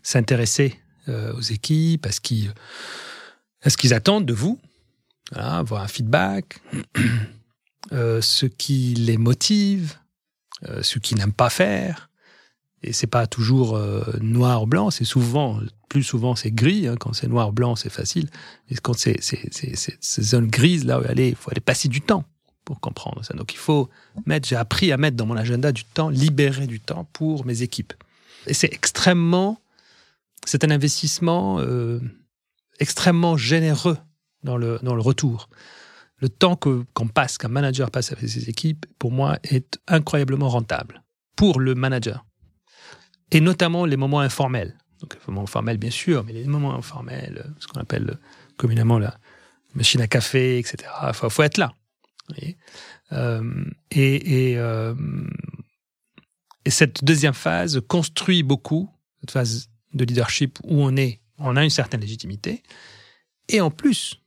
S'intéresser 0.03 0.79
euh, 1.09 1.33
aux 1.33 1.41
équipes, 1.41 2.05
à 2.05 2.11
ce 2.11 2.19
qu'ils 2.21 2.53
qu 3.77 3.93
attendent 3.93 4.25
de 4.25 4.33
vous, 4.33 4.59
avoir 5.33 5.83
un 5.83 5.87
feedback, 5.87 6.61
euh, 7.91 8.21
ce 8.21 8.45
qui 8.45 8.95
les 8.95 9.17
motive, 9.17 9.95
ce 10.81 10.99
qu'ils 10.99 11.17
n'aiment 11.17 11.33
pas 11.33 11.49
faire. 11.49 12.09
Et 12.83 12.93
c'est 12.93 13.07
pas 13.07 13.27
toujours 13.27 13.79
noir 14.21 14.63
ou 14.63 14.65
blanc, 14.65 14.89
c'est 14.89 15.05
souvent, 15.05 15.59
plus 15.87 16.03
souvent 16.03 16.35
c'est 16.35 16.51
gris. 16.51 16.87
Hein, 16.87 16.95
quand 16.99 17.13
c'est 17.13 17.27
noir 17.27 17.49
ou 17.49 17.51
blanc, 17.51 17.75
c'est 17.75 17.91
facile. 17.91 18.27
Et 18.69 18.75
quand 18.75 18.97
c'est 18.97 19.21
ces 19.21 20.21
zones 20.21 20.47
grises, 20.47 20.83
là, 20.85 20.99
il 21.15 21.35
faut 21.35 21.51
aller 21.51 21.61
passer 21.61 21.89
du 21.89 22.01
temps 22.01 22.25
pour 22.65 22.79
comprendre 22.79 23.23
ça. 23.23 23.33
Donc 23.33 23.53
il 23.53 23.57
faut 23.57 23.89
mettre, 24.25 24.47
j'ai 24.47 24.55
appris 24.55 24.91
à 24.91 24.97
mettre 24.97 25.17
dans 25.17 25.25
mon 25.25 25.37
agenda 25.37 25.71
du 25.71 25.83
temps, 25.83 26.09
libérer 26.09 26.67
du 26.67 26.79
temps 26.79 27.07
pour 27.13 27.45
mes 27.45 27.61
équipes. 27.61 27.93
Et 28.47 28.53
c'est 28.53 28.71
extrêmement, 28.73 29.61
c'est 30.45 30.63
un 30.63 30.71
investissement 30.71 31.59
euh, 31.59 31.99
extrêmement 32.79 33.37
généreux 33.37 33.97
dans 34.43 34.57
le, 34.57 34.79
dans 34.81 34.95
le 34.95 35.01
retour. 35.01 35.49
Le 36.17 36.29
temps 36.29 36.55
que, 36.55 36.83
qu'on 36.93 37.07
passe, 37.07 37.37
qu'un 37.37 37.47
manager 37.47 37.89
passe 37.89 38.11
avec 38.11 38.29
ses 38.29 38.49
équipes, 38.49 38.85
pour 38.99 39.11
moi, 39.11 39.37
est 39.43 39.79
incroyablement 39.87 40.49
rentable 40.49 41.03
pour 41.35 41.59
le 41.59 41.73
manager. 41.73 42.25
Et 43.31 43.41
notamment 43.41 43.85
les 43.85 43.97
moments 43.97 44.19
informels. 44.19 44.77
Donc, 44.99 45.15
les 45.15 45.21
moments 45.27 45.43
informels, 45.43 45.77
bien 45.77 45.89
sûr, 45.89 46.23
mais 46.23 46.33
les 46.33 46.45
moments 46.45 46.75
informels, 46.75 47.51
ce 47.59 47.65
qu'on 47.67 47.79
appelle 47.79 48.19
communément 48.57 48.99
la 48.99 49.17
machine 49.73 50.01
à 50.01 50.07
café, 50.07 50.59
etc. 50.59 50.91
Il 51.07 51.13
faut, 51.13 51.29
faut 51.29 51.43
être 51.43 51.57
là. 51.57 51.73
Euh, 53.13 53.65
euh, 53.97 55.05
et, 56.65 56.69
cette 56.71 57.03
deuxième 57.03 57.33
phase 57.33 57.81
construit 57.87 58.43
beaucoup, 58.43 58.89
cette 59.21 59.31
phase 59.31 59.69
de 59.93 60.05
leadership 60.05 60.59
où 60.63 60.81
on 60.83 60.95
est, 60.95 61.21
on 61.37 61.55
a 61.55 61.63
une 61.63 61.69
certaine 61.69 62.01
légitimité, 62.01 62.63
et 63.49 63.61
en 63.61 63.71
plus, 63.71 64.21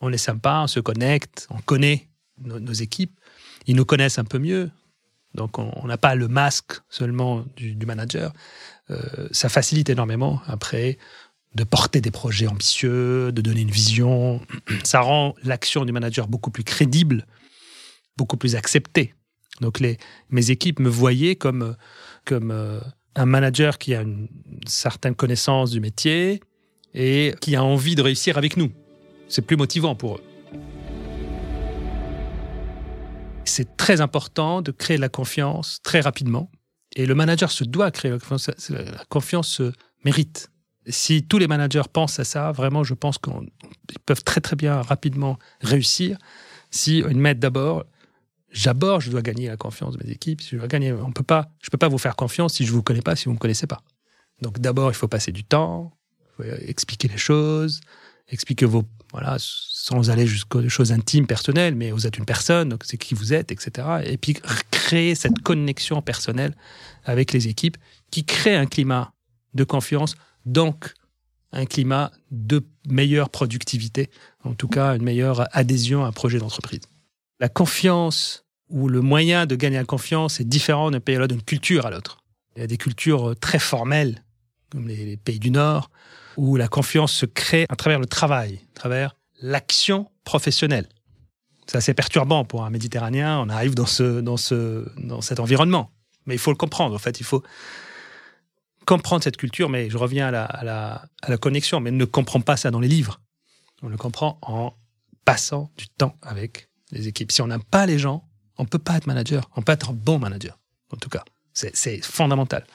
on 0.00 0.12
est 0.12 0.18
sympa, 0.18 0.60
on 0.62 0.66
se 0.66 0.80
connecte, 0.80 1.46
on 1.50 1.58
connaît 1.58 2.08
nos, 2.38 2.72
équipes, 2.72 3.18
ils 3.66 3.76
nous 3.76 3.84
connaissent 3.84 4.18
un 4.18 4.24
peu 4.24 4.38
mieux, 4.38 4.70
donc 5.34 5.58
on 5.58 5.86
n'a 5.86 5.98
pas 5.98 6.14
le 6.14 6.28
masque 6.28 6.74
seulement 6.88 7.44
du, 7.56 7.74
du 7.74 7.86
manager. 7.86 8.32
Euh, 8.90 9.28
ça 9.30 9.48
facilite 9.48 9.90
énormément 9.90 10.40
après 10.46 10.98
de 11.54 11.64
porter 11.64 12.00
des 12.00 12.10
projets 12.10 12.46
ambitieux, 12.46 13.30
de 13.32 13.40
donner 13.42 13.60
une 13.60 13.70
vision. 13.70 14.40
Ça 14.84 15.00
rend 15.00 15.34
l'action 15.44 15.84
du 15.84 15.92
manager 15.92 16.28
beaucoup 16.28 16.50
plus 16.50 16.64
crédible 16.64 17.26
beaucoup 18.16 18.36
plus 18.36 18.56
accepté. 18.56 19.14
Donc 19.60 19.80
les, 19.80 19.98
mes 20.30 20.50
équipes 20.50 20.80
me 20.80 20.88
voyaient 20.88 21.36
comme, 21.36 21.76
comme 22.24 22.50
euh, 22.50 22.80
un 23.14 23.26
manager 23.26 23.78
qui 23.78 23.94
a 23.94 24.02
une 24.02 24.28
certaine 24.66 25.14
connaissance 25.14 25.70
du 25.70 25.80
métier 25.80 26.40
et 26.94 27.34
qui 27.40 27.56
a 27.56 27.62
envie 27.62 27.94
de 27.94 28.02
réussir 28.02 28.38
avec 28.38 28.56
nous. 28.56 28.72
C'est 29.28 29.42
plus 29.42 29.56
motivant 29.56 29.94
pour 29.94 30.16
eux. 30.16 30.22
C'est 33.44 33.76
très 33.76 34.00
important 34.00 34.62
de 34.62 34.70
créer 34.70 34.98
la 34.98 35.08
confiance 35.08 35.78
très 35.82 36.00
rapidement. 36.00 36.50
Et 36.94 37.06
le 37.06 37.14
manager 37.14 37.50
se 37.50 37.64
doit 37.64 37.90
créer 37.90 38.10
la 38.10 38.18
confiance. 38.18 38.70
La 38.70 39.04
confiance 39.08 39.48
se 39.48 39.72
mérite. 40.04 40.50
Si 40.86 41.22
tous 41.22 41.38
les 41.38 41.46
managers 41.46 41.82
pensent 41.92 42.18
à 42.18 42.24
ça, 42.24 42.52
vraiment, 42.52 42.84
je 42.84 42.94
pense 42.94 43.18
qu'ils 43.18 43.98
peuvent 44.04 44.24
très 44.24 44.40
très 44.40 44.56
bien 44.56 44.82
rapidement 44.82 45.38
réussir 45.60 46.18
si 46.70 46.98
ils 46.98 47.18
mettent 47.18 47.38
d'abord 47.38 47.84
D'abord, 48.64 49.00
je 49.00 49.10
dois 49.10 49.22
gagner 49.22 49.48
la 49.48 49.56
confiance 49.56 49.96
de 49.96 50.04
mes 50.04 50.10
équipes. 50.10 50.42
je 50.42 50.56
on 50.56 51.12
peut 51.12 51.22
pas, 51.22 51.50
je 51.62 51.70
peux 51.70 51.78
pas 51.78 51.88
vous 51.88 51.98
faire 51.98 52.16
confiance 52.16 52.54
si 52.54 52.66
je 52.66 52.72
vous 52.72 52.82
connais 52.82 53.02
pas, 53.02 53.16
si 53.16 53.26
vous 53.26 53.32
me 53.32 53.38
connaissez 53.38 53.66
pas. 53.66 53.82
Donc 54.42 54.58
d'abord, 54.58 54.90
il 54.90 54.94
faut 54.94 55.08
passer 55.08 55.32
du 55.32 55.44
temps, 55.44 55.92
expliquer 56.66 57.08
les 57.08 57.18
choses, 57.18 57.80
expliquer 58.28 58.66
vos 58.66 58.84
voilà, 59.12 59.36
sans 59.38 60.10
aller 60.10 60.26
jusqu'aux 60.26 60.66
choses 60.70 60.90
intimes, 60.90 61.26
personnelles, 61.26 61.74
mais 61.74 61.90
vous 61.90 62.06
êtes 62.06 62.16
une 62.16 62.24
personne, 62.24 62.70
donc 62.70 62.84
c'est 62.84 62.96
qui 62.96 63.14
vous 63.14 63.34
êtes, 63.34 63.52
etc. 63.52 63.88
Et 64.04 64.16
puis 64.16 64.36
créer 64.70 65.14
cette 65.14 65.40
connexion 65.40 66.00
personnelle 66.00 66.54
avec 67.04 67.32
les 67.32 67.46
équipes 67.46 67.76
qui 68.10 68.24
crée 68.24 68.56
un 68.56 68.66
climat 68.66 69.12
de 69.52 69.64
confiance, 69.64 70.14
donc 70.46 70.94
un 71.52 71.66
climat 71.66 72.10
de 72.30 72.64
meilleure 72.88 73.28
productivité, 73.28 74.10
en 74.44 74.54
tout 74.54 74.68
cas 74.68 74.96
une 74.96 75.02
meilleure 75.02 75.46
adhésion 75.54 76.04
à 76.04 76.08
un 76.08 76.12
projet 76.12 76.38
d'entreprise. 76.38 76.80
La 77.38 77.50
confiance 77.50 78.41
ou 78.72 78.88
le 78.88 79.02
moyen 79.02 79.46
de 79.46 79.54
gagner 79.54 79.76
la 79.76 79.84
confiance 79.84 80.40
est 80.40 80.44
différent 80.44 80.90
d'un 80.90 80.98
pays 80.98 81.16
à 81.16 81.18
l'autre, 81.18 81.34
d'une 81.34 81.42
culture 81.42 81.86
à 81.86 81.90
l'autre. 81.90 82.18
Il 82.56 82.60
y 82.60 82.64
a 82.64 82.66
des 82.66 82.78
cultures 82.78 83.34
très 83.38 83.58
formelles, 83.58 84.24
comme 84.70 84.88
les 84.88 85.16
pays 85.18 85.38
du 85.38 85.50
Nord, 85.50 85.90
où 86.36 86.56
la 86.56 86.68
confiance 86.68 87.12
se 87.12 87.26
crée 87.26 87.66
à 87.68 87.76
travers 87.76 88.00
le 88.00 88.06
travail, 88.06 88.60
à 88.74 88.74
travers 88.74 89.16
l'action 89.42 90.10
professionnelle. 90.24 90.88
C'est 91.66 91.76
assez 91.76 91.94
perturbant 91.94 92.44
pour 92.44 92.64
un 92.64 92.70
Méditerranéen. 92.70 93.38
On 93.38 93.48
arrive 93.48 93.74
dans, 93.74 93.86
ce, 93.86 94.20
dans, 94.20 94.36
ce, 94.38 94.88
dans 94.98 95.20
cet 95.20 95.38
environnement. 95.38 95.90
Mais 96.26 96.34
il 96.34 96.38
faut 96.38 96.50
le 96.50 96.56
comprendre. 96.56 96.94
En 96.94 96.98
fait, 96.98 97.20
il 97.20 97.24
faut 97.24 97.42
comprendre 98.86 99.22
cette 99.22 99.36
culture. 99.36 99.68
Mais 99.68 99.88
je 99.88 99.96
reviens 99.96 100.28
à 100.28 100.30
la, 100.30 100.44
à 100.44 100.64
la, 100.64 101.06
à 101.22 101.30
la 101.30 101.36
connexion. 101.36 101.80
Mais 101.80 101.90
on 101.90 101.94
ne 101.94 102.04
comprend 102.04 102.40
pas 102.40 102.56
ça 102.56 102.70
dans 102.70 102.80
les 102.80 102.88
livres. 102.88 103.20
On 103.82 103.88
le 103.88 103.96
comprend 103.96 104.38
en 104.42 104.74
passant 105.24 105.70
du 105.76 105.88
temps 105.88 106.16
avec 106.22 106.68
les 106.90 107.08
équipes. 107.08 107.30
Si 107.32 107.42
on 107.42 107.46
n'aime 107.46 107.64
pas 107.64 107.86
les 107.86 107.98
gens, 107.98 108.28
on 108.58 108.64
ne 108.64 108.68
peut 108.68 108.78
pas 108.78 108.96
être 108.96 109.06
manager. 109.06 109.48
On 109.56 109.62
peut 109.62 109.72
être 109.72 109.90
un 109.90 109.94
bon 109.94 110.18
manager, 110.18 110.58
en 110.92 110.96
tout 110.96 111.08
cas. 111.08 111.24
C'est 111.52 112.02
fondamental. 112.02 112.66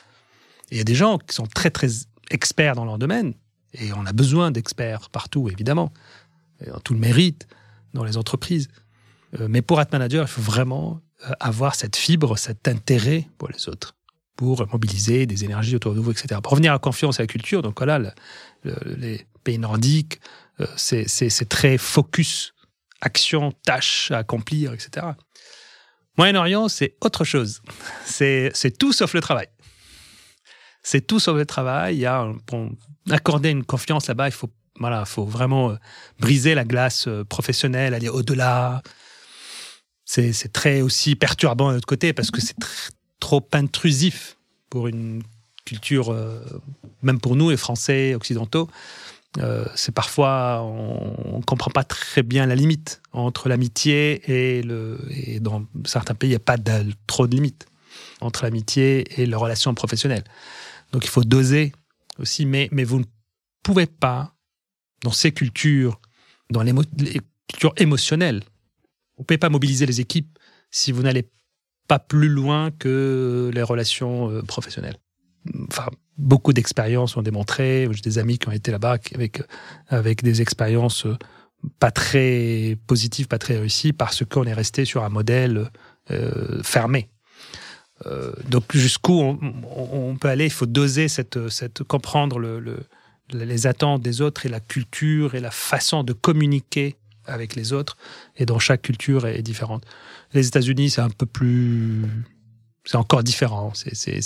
il 0.69 0.77
y 0.77 0.81
a 0.81 0.83
des 0.83 0.95
gens 0.95 1.17
qui 1.17 1.33
sont 1.33 1.47
très, 1.47 1.71
très 1.71 1.87
experts 2.29 2.75
dans 2.75 2.85
leur 2.85 2.97
domaine, 2.97 3.33
et 3.73 3.91
on 3.93 4.05
a 4.05 4.13
besoin 4.13 4.51
d'experts 4.51 5.09
partout, 5.09 5.49
évidemment, 5.49 5.91
et 6.61 6.69
dans 6.69 6.79
tout 6.79 6.93
le 6.93 6.99
mérite 6.99 7.47
dans 7.93 8.03
les 8.03 8.17
entreprises. 8.17 8.67
Euh, 9.39 9.47
mais 9.49 9.61
pour 9.61 9.81
être 9.81 9.91
manager, 9.91 10.25
il 10.25 10.29
faut 10.29 10.41
vraiment 10.41 11.01
euh, 11.27 11.31
avoir 11.39 11.75
cette 11.75 11.95
fibre, 11.95 12.37
cet 12.37 12.67
intérêt 12.67 13.27
pour 13.37 13.49
les 13.49 13.69
autres, 13.69 13.95
pour 14.35 14.67
mobiliser 14.71 15.25
des 15.25 15.43
énergies 15.43 15.75
autour 15.75 15.95
de 15.95 15.99
vous, 15.99 16.11
etc. 16.11 16.39
Pour 16.41 16.51
revenir 16.51 16.71
à 16.71 16.75
la 16.75 16.79
confiance 16.79 17.19
et 17.19 17.21
à 17.21 17.23
la 17.23 17.27
culture, 17.27 17.61
donc 17.61 17.77
voilà, 17.77 18.13
les 18.63 19.25
pays 19.43 19.57
nordiques, 19.57 20.19
euh, 20.59 20.67
c'est 20.75 21.49
très 21.49 21.77
focus, 21.77 22.53
action, 23.01 23.51
tâche 23.63 24.11
à 24.11 24.19
accomplir, 24.19 24.73
etc. 24.73 25.07
Moyen-Orient, 26.17 26.67
c'est 26.67 26.95
autre 27.01 27.23
chose. 27.23 27.61
C'est 28.05 28.77
tout 28.77 28.93
sauf 28.93 29.13
le 29.13 29.21
travail. 29.21 29.47
C'est 30.83 31.05
tout 31.05 31.19
sauf 31.19 31.37
le 31.37 31.45
travail. 31.45 32.07
Pour 32.45 32.69
accorder 33.09 33.49
une 33.49 33.63
confiance 33.63 34.07
là-bas, 34.07 34.27
il 34.27 34.33
faut, 34.33 34.49
voilà, 34.79 35.05
faut 35.05 35.25
vraiment 35.25 35.71
euh, 35.71 35.75
briser 36.19 36.55
la 36.55 36.63
glace 36.63 37.07
euh, 37.07 37.23
professionnelle, 37.23 37.93
aller 37.93 38.09
au-delà. 38.09 38.81
C'est 40.05 40.53
très 40.53 40.81
aussi 40.81 41.15
perturbant 41.15 41.69
de 41.69 41.75
l'autre 41.75 41.87
côté 41.87 42.13
parce 42.13 42.31
que 42.31 42.39
c'est 42.39 42.55
trop 43.19 43.45
intrusif 43.51 44.37
pour 44.69 44.87
une 44.87 45.21
culture, 45.65 46.13
euh, 46.13 46.39
même 47.01 47.19
pour 47.19 47.35
nous, 47.35 47.49
les 47.49 47.57
Français 47.57 48.15
occidentaux. 48.15 48.69
C'est 49.75 49.93
parfois, 49.93 50.61
on 50.63 51.37
ne 51.37 51.43
comprend 51.43 51.71
pas 51.71 51.83
très 51.83 52.23
bien 52.23 52.45
la 52.45 52.55
limite 52.55 53.01
entre 53.13 53.49
l'amitié 53.49 54.57
et 54.57 54.61
le. 54.61 54.99
Et 55.11 55.39
dans 55.39 55.65
certains 55.85 56.15
pays, 56.15 56.29
il 56.29 56.33
n'y 56.33 56.37
a 56.37 56.39
pas 56.39 56.57
trop 57.07 57.27
de 57.27 57.35
limite 57.35 57.67
entre 58.21 58.43
l'amitié 58.43 59.21
et 59.21 59.25
les 59.25 59.35
relations 59.35 59.73
professionnelles. 59.73 60.23
Donc 60.91 61.05
il 61.05 61.09
faut 61.09 61.23
doser 61.23 61.73
aussi, 62.19 62.45
mais, 62.45 62.69
mais 62.71 62.83
vous 62.83 62.99
ne 62.99 63.05
pouvez 63.63 63.85
pas, 63.85 64.33
dans 65.03 65.11
ces 65.11 65.31
cultures, 65.31 65.99
dans 66.49 66.63
les, 66.63 66.73
cultures 67.47 67.73
émotionnelles, 67.77 68.43
vous 69.17 69.23
ne 69.23 69.25
pouvez 69.25 69.37
pas 69.37 69.49
mobiliser 69.49 69.85
les 69.85 70.01
équipes 70.01 70.37
si 70.71 70.91
vous 70.91 71.03
n'allez 71.03 71.29
pas 71.87 71.99
plus 71.99 72.29
loin 72.29 72.71
que 72.71 73.51
les 73.53 73.61
relations 73.61 74.29
euh, 74.29 74.41
professionnelles. 74.41 74.97
Enfin, 75.69 75.87
beaucoup 76.17 76.53
d'expériences 76.53 77.17
ont 77.17 77.21
démontré, 77.21 77.87
j'ai 77.91 78.01
des 78.01 78.17
amis 78.17 78.37
qui 78.37 78.47
ont 78.47 78.51
été 78.51 78.71
là-bas 78.71 78.97
avec, 79.15 79.43
avec 79.89 80.23
des 80.23 80.41
expériences 80.41 81.05
euh, 81.05 81.17
pas 81.79 81.91
très 81.91 82.77
positives, 82.87 83.27
pas 83.27 83.39
très 83.39 83.57
réussies, 83.57 83.93
parce 83.93 84.23
qu'on 84.25 84.45
est 84.45 84.53
resté 84.53 84.85
sur 84.85 85.03
un 85.03 85.09
modèle 85.09 85.69
euh, 86.11 86.61
fermé. 86.63 87.09
Euh, 88.05 88.31
donc 88.49 88.75
jusqu'où 88.75 89.19
on, 89.21 90.15
peut 90.17 90.29
aller, 90.29 90.45
il 90.45 90.51
faut 90.51 90.67
doser 90.67 91.07
cette, 91.07 91.39
comprendre 91.83 92.37
le, 92.37 92.79
les 93.33 93.67
attentes 93.67 94.01
des 94.01 94.21
autres 94.21 94.45
et 94.45 94.49
la 94.49 94.59
culture 94.59 95.35
et 95.35 95.39
la 95.39 95.51
façon 95.51 96.03
de 96.03 96.13
communiquer 96.13 96.95
avec 97.25 97.55
les 97.55 97.73
autres. 97.73 97.97
Et 98.37 98.45
dans 98.45 98.59
chaque 98.59 98.83
culture 98.83 99.25
est, 99.27 99.41
différente. 99.41 99.83
Les 100.33 100.47
États-Unis, 100.47 100.91
c'est 100.91 101.01
un 101.01 101.09
peu 101.09 101.25
plus, 101.25 102.05
c'est 102.87 102.97
encore 102.97 103.21
différent. 103.21 103.73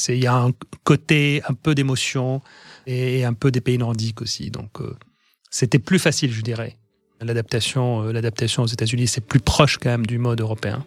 Il 0.07 0.23
y 0.23 0.27
a 0.27 0.35
un 0.35 0.51
côté 0.83 1.41
un 1.49 1.53
peu 1.55 1.73
d'émotion 1.73 2.41
et 2.85 3.25
un 3.25 3.33
peu 3.33 3.49
des 3.49 3.59
pays 3.59 3.79
nordiques 3.79 4.21
aussi. 4.21 4.51
Donc 4.51 4.79
euh, 4.79 4.95
c'était 5.49 5.79
plus 5.79 5.97
facile, 5.97 6.31
je 6.31 6.41
dirais. 6.41 6.77
L'adaptation, 7.19 8.03
euh, 8.03 8.11
l'adaptation 8.11 8.61
aux 8.63 8.67
États-Unis, 8.67 9.07
c'est 9.07 9.25
plus 9.25 9.39
proche 9.39 9.77
quand 9.79 9.89
même 9.89 10.05
du 10.05 10.19
mode 10.19 10.41
européen. 10.41 10.85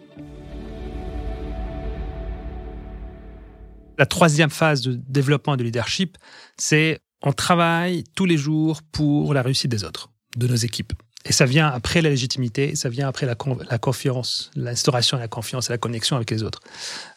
La 3.97 4.05
troisième 4.05 4.49
phase 4.49 4.81
de 4.81 4.99
développement 5.07 5.57
de 5.57 5.63
leadership, 5.63 6.17
c'est 6.57 6.99
on 7.23 7.33
travaille 7.33 8.03
tous 8.15 8.25
les 8.25 8.37
jours 8.37 8.81
pour 8.93 9.33
la 9.33 9.41
réussite 9.41 9.71
des 9.71 9.83
autres, 9.83 10.11
de 10.37 10.47
nos 10.47 10.55
équipes. 10.55 10.93
Et 11.25 11.33
ça 11.33 11.45
vient 11.45 11.67
après 11.67 12.01
la 12.01 12.09
légitimité, 12.09 12.75
ça 12.75 12.87
vient 12.87 13.07
après 13.07 13.25
la, 13.25 13.35
confiance, 13.35 14.51
l'instauration 14.55 15.17
de 15.17 15.21
la 15.21 15.27
confiance 15.27 15.69
et 15.69 15.73
la 15.73 15.79
connexion 15.79 16.15
avec 16.15 16.29
les 16.29 16.43
autres. 16.43 16.59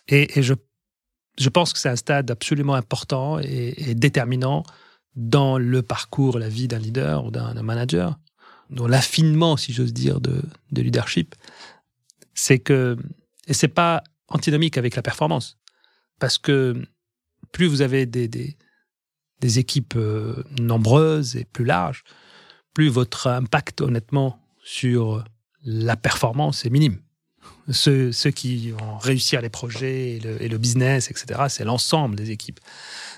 Et, 0.09 0.43
je, 0.43 0.55
je, 1.39 1.49
pense 1.51 1.75
que 1.75 1.79
c'est 1.79 1.91
un 1.91 1.97
stade 1.97 2.31
absolument 2.31 2.75
important 2.75 3.39
et, 3.39 3.95
déterminant 3.95 4.65
dans 5.15 5.59
le 5.59 5.83
parcours, 5.83 6.39
la 6.39 6.49
vie 6.49 6.69
d'un 6.69 6.79
leader 6.79 7.27
ou 7.27 7.31
d'un 7.31 7.63
manager, 7.63 8.19
dans 8.71 8.89
l'affinement, 8.89 9.57
si 9.57 9.73
j'ose 9.73 9.93
dire, 9.93 10.21
de, 10.21 10.43
de 10.73 10.83
leadership. 10.83 11.35
C'est 12.33 12.59
que, 12.59 12.97
et 13.47 13.53
c'est 13.53 13.69
pas 13.69 14.03
antinomique 14.29 14.79
avec 14.79 14.97
la 14.97 15.03
performance. 15.03 15.59
Parce 16.19 16.39
que 16.39 16.75
plus 17.53 17.67
vous 17.67 17.83
avez 17.83 18.07
des, 18.07 18.29
des, 18.29 19.59
équipes 19.59 19.95
euh, 19.97 20.45
nombreuses 20.59 21.37
et 21.37 21.45
plus 21.45 21.65
larges, 21.65 22.05
plus 22.79 22.91
votre 22.91 23.27
impact, 23.27 23.81
honnêtement, 23.81 24.41
sur 24.63 25.25
la 25.65 25.97
performance 25.97 26.65
est 26.65 26.71
minime. 26.71 27.01
Ceux, 27.73 28.13
ceux 28.13 28.31
qui 28.31 28.71
vont 28.71 28.99
réussir 28.99 29.41
les 29.41 29.49
projets 29.49 30.21
et 30.23 30.49
le, 30.49 30.59
business, 30.59 31.11
etc., 31.11 31.47
c'est 31.49 31.65
l'ensemble 31.65 32.15
des 32.15 32.31
équipes. 32.31 32.61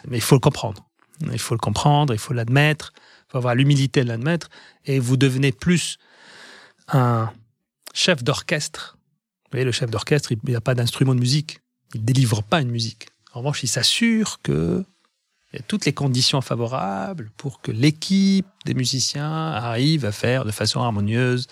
Mais 0.08 0.16
il 0.16 0.22
faut 0.22 0.34
le 0.34 0.40
comprendre. 0.40 0.88
Il 1.30 1.38
faut 1.38 1.54
le 1.54 1.58
comprendre, 1.58 2.14
il 2.14 2.18
faut 2.18 2.32
l'admettre, 2.32 2.94
il 2.96 3.32
faut 3.32 3.36
avoir 3.36 3.54
l'humilité 3.54 4.02
de 4.02 4.08
l'admettre, 4.08 4.48
et 4.86 4.98
vous 4.98 5.18
devenez 5.18 5.52
plus 5.52 5.98
un 6.88 7.30
chef 7.92 8.24
d'orchestre. 8.24 8.96
Vous 9.44 9.48
voyez, 9.52 9.66
le 9.66 9.72
chef 9.72 9.90
d'orchestre, 9.90 10.32
il 10.32 10.38
n'y 10.42 10.56
a 10.56 10.62
pas 10.62 10.74
d'instrument 10.74 11.14
de 11.14 11.20
musique. 11.20 11.60
Il 11.92 12.00
ne 12.00 12.06
délivre 12.06 12.42
pas 12.42 12.62
une 12.62 12.70
musique. 12.70 13.08
En 13.34 13.40
revanche, 13.40 13.62
il 13.62 13.68
s'assure 13.68 14.40
que 14.42 14.86
toutes 15.66 15.84
les 15.84 15.92
conditions 15.92 16.40
favorables 16.40 17.30
pour 17.36 17.60
que 17.60 17.72
l'équipe 17.72 18.46
des 18.66 18.74
musiciens 18.74 19.30
arrive 19.30 20.04
à 20.04 20.12
faire 20.12 20.44
de 20.44 20.52
façon 20.52 20.80
harmonieuse 20.80 21.48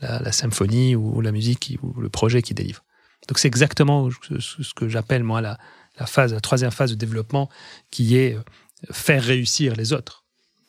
la, 0.00 0.32
symphonie 0.32 0.94
ou, 0.96 1.20
la 1.20 1.32
musique 1.32 1.76
ou 1.82 2.00
le 2.00 2.08
projet 2.08 2.42
qu'il 2.42 2.56
délivre. 2.56 2.82
Donc 3.28 3.38
c'est 3.38 3.48
exactement 3.48 4.08
ce, 4.10 4.74
que 4.74 4.88
j'appelle 4.88 5.22
moi 5.22 5.40
la, 5.40 5.58
phase, 6.06 6.32
la 6.32 6.40
troisième 6.40 6.70
phase 6.70 6.90
de 6.90 6.96
développement, 6.96 7.50
qui 7.90 8.16
est 8.16 8.34
euh, 8.34 8.42
faire 8.90 9.22
réussir 9.22 9.76
les 9.76 9.92
autres. 9.92 10.24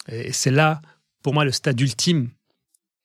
Et 0.08 0.34
c'est 0.34 0.52
là, 0.52 0.82
pour 1.24 1.34
moi, 1.34 1.46
le 1.46 1.52
stade 1.52 1.80
ultime 1.80 2.30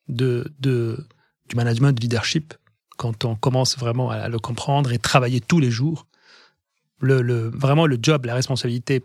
de, 0.09 0.53
du 0.59 1.55
management, 1.55 1.93
de 1.93 2.01
leadership, 2.01 2.55
quand 2.97 3.25
on 3.25 3.37
commence 3.37 3.79
vraiment 3.79 4.11
à 4.11 4.29
le 4.29 4.39
comprendre 4.39 4.93
et 4.93 4.99
travailler 4.99 5.41
tous 5.41 5.61
les 5.61 5.71
jours. 5.71 6.07
Vraiment 7.01 7.87
le 7.87 7.99
job, 8.01 8.25
la 8.25 8.35
responsabilité 8.35 9.05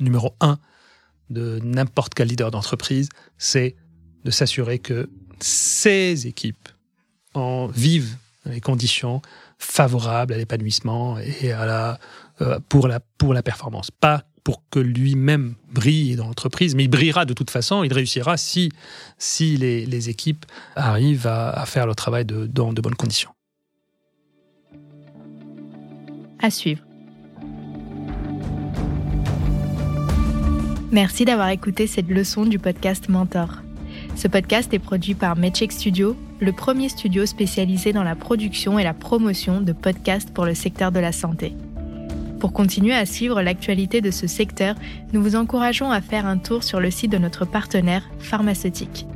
numéro 0.00 0.34
un 0.40 0.58
de 1.30 1.58
n'importe 1.62 2.14
quel 2.14 2.28
leader 2.28 2.50
d'entreprise, 2.50 3.08
c'est 3.38 3.76
de 4.24 4.30
s'assurer 4.30 4.78
que 4.78 5.10
ces 5.40 6.26
équipes 6.26 6.68
en 7.34 7.66
vivent 7.66 8.16
les 8.46 8.60
conditions 8.60 9.22
favorables 9.58 10.34
à 10.34 10.36
l'épanouissement 10.36 11.18
et 11.18 11.52
à 11.52 11.66
la, 11.66 11.98
euh, 12.40 12.58
pour, 12.68 12.88
la, 12.88 13.00
pour 13.00 13.34
la 13.34 13.42
performance. 13.42 13.90
Pas 13.90 14.24
pour 14.44 14.62
que 14.70 14.78
lui-même 14.78 15.56
brille 15.72 16.14
dans 16.14 16.28
l'entreprise, 16.28 16.76
mais 16.76 16.84
il 16.84 16.88
brillera 16.88 17.24
de 17.24 17.34
toute 17.34 17.50
façon, 17.50 17.82
il 17.82 17.92
réussira 17.92 18.36
si, 18.36 18.70
si 19.18 19.56
les, 19.56 20.08
équipes 20.08 20.46
arrivent 20.76 21.26
à, 21.26 21.64
faire 21.66 21.86
leur 21.86 21.96
travail 21.96 22.24
dans 22.24 22.72
de 22.72 22.80
bonnes 22.80 22.94
conditions. 22.94 23.30
À 26.38 26.50
suivre. 26.50 26.85
Merci 30.92 31.24
d'avoir 31.24 31.48
écouté 31.48 31.88
cette 31.88 32.08
leçon 32.08 32.46
du 32.46 32.60
podcast 32.60 33.08
Mentor. 33.08 33.62
Ce 34.14 34.28
podcast 34.28 34.72
est 34.72 34.78
produit 34.78 35.14
par 35.14 35.36
Medcheck 35.36 35.72
Studio, 35.72 36.16
le 36.38 36.52
premier 36.52 36.88
studio 36.88 37.26
spécialisé 37.26 37.92
dans 37.92 38.04
la 38.04 38.14
production 38.14 38.78
et 38.78 38.84
la 38.84 38.94
promotion 38.94 39.60
de 39.60 39.72
podcasts 39.72 40.32
pour 40.32 40.44
le 40.44 40.54
secteur 40.54 40.92
de 40.92 41.00
la 41.00 41.10
santé. 41.10 41.56
Pour 42.38 42.52
continuer 42.52 42.94
à 42.94 43.04
suivre 43.04 43.42
l'actualité 43.42 44.00
de 44.00 44.12
ce 44.12 44.28
secteur, 44.28 44.76
nous 45.12 45.20
vous 45.20 45.34
encourageons 45.34 45.90
à 45.90 46.00
faire 46.00 46.24
un 46.24 46.38
tour 46.38 46.62
sur 46.62 46.78
le 46.78 46.92
site 46.92 47.10
de 47.10 47.18
notre 47.18 47.46
partenaire 47.46 48.08
pharmaceutique. 48.20 49.06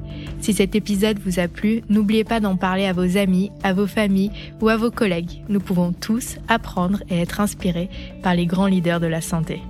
Si 0.41 0.53
cet 0.53 0.75
épisode 0.75 1.21
vous 1.21 1.39
a 1.39 1.47
plu, 1.47 1.83
n'oubliez 1.89 2.25
pas 2.25 2.41
d'en 2.41 2.57
parler 2.57 2.87
à 2.87 2.93
vos 2.93 3.17
amis, 3.17 3.53
à 3.63 3.75
vos 3.75 3.87
familles 3.87 4.33
ou 4.61 4.69
à 4.71 4.77
vos 4.77 4.91
collègues. 4.91 5.45
Nous 5.49 5.61
pouvons 5.61 5.93
tous 5.93 6.37
apprendre 6.49 7.01
et 7.11 7.21
être 7.21 7.41
inspirés 7.41 7.91
par 8.25 8.35
les 8.35 8.47
grands 8.47 8.67
leaders 8.67 8.99
de 8.99 9.07
la 9.07 9.21
santé. 9.21 9.61